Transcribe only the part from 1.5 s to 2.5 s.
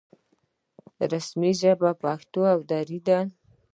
ژبې پښتو